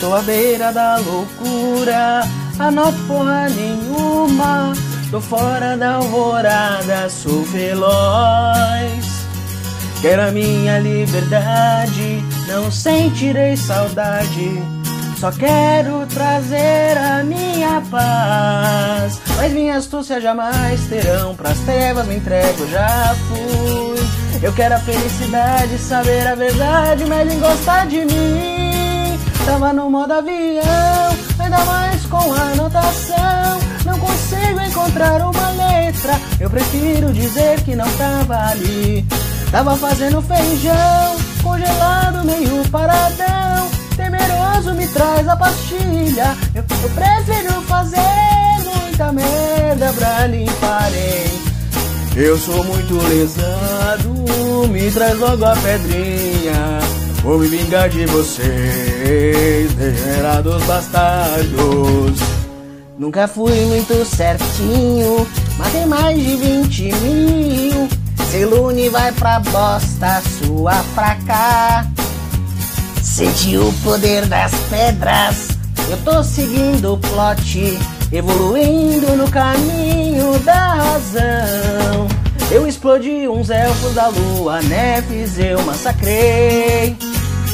[0.00, 2.22] Tô à beira da loucura,
[2.58, 4.72] anoto porra nenhuma.
[5.10, 9.20] Tô fora da alvorada, sou veloz.
[10.00, 14.62] Quero a minha liberdade, não sentirei saudade.
[15.18, 19.20] Só quero trazer a minha paz.
[19.36, 21.34] Mas minha astúcia jamais terão.
[21.34, 24.40] Pras trevas me entrego, já fui.
[24.42, 28.69] Eu quero a felicidade, saber a verdade, mas gostar de mim.
[29.44, 33.60] Tava no modo avião, ainda mais com anotação.
[33.84, 36.18] Não consigo encontrar uma letra.
[36.38, 39.04] Eu prefiro dizer que não tava ali.
[39.50, 43.68] Tava fazendo feijão, congelado, meio paradão.
[43.96, 46.36] Temeroso me traz a pastilha.
[46.54, 48.00] Eu, eu prefiro fazer
[48.64, 51.50] muita merda pra limpar, hein?
[52.16, 56.99] Eu sou muito lesado, me traz logo a pedrinha.
[57.22, 62.18] Vou me vingar de vocês, degenerados bastardos.
[62.98, 65.26] Nunca fui muito certinho,
[65.58, 67.88] matei mais de 20 mil.
[68.30, 71.86] Celune vai pra bosta, sua pra cá.
[73.02, 75.48] Senti o poder das pedras,
[75.90, 77.78] eu tô seguindo o plot,
[78.12, 82.08] evoluindo no caminho da razão.
[82.50, 86.96] Eu explodi uns elfos da lua, nefes eu massacrei.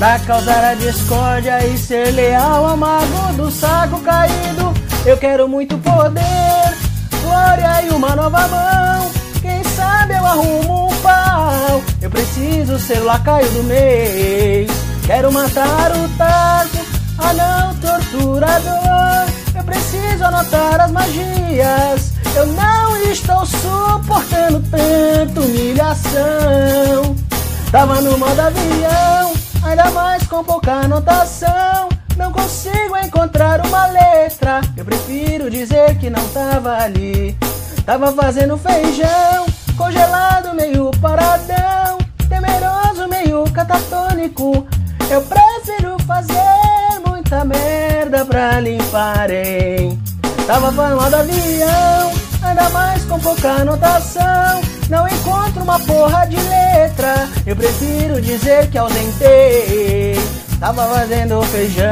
[0.00, 4.72] Pra causar a discórdia e ser leal ao mago do saco caído.
[5.04, 6.74] Eu quero muito poder,
[7.22, 9.10] glória e uma nova mão.
[9.42, 11.82] Quem sabe eu arrumo um pau.
[12.00, 14.70] Eu preciso ser o lacaio do mês.
[15.04, 16.78] Quero matar o taco,
[17.18, 19.28] anão torturador.
[19.54, 22.12] Eu preciso anotar as magias.
[22.34, 27.14] Eu não estou suportando tanta humilhação.
[27.70, 29.32] Tava no modo avião,
[29.70, 31.88] ainda mais com pouca anotação.
[32.16, 34.60] Não consigo encontrar uma letra.
[34.76, 37.36] Eu prefiro dizer que não tava ali.
[37.86, 39.46] Tava fazendo feijão,
[39.76, 41.98] congelado, meio paradão.
[42.28, 44.66] Temeroso, meio catatônico.
[45.08, 50.00] Eu prefiro fazer muita merda pra limpar, hein?
[50.46, 52.12] Tava falando avião,
[52.42, 54.69] ainda mais com pouca anotação.
[54.90, 57.28] Não encontro uma porra de letra.
[57.46, 60.16] Eu prefiro dizer que ausentei.
[60.58, 61.86] Tava fazendo feijão.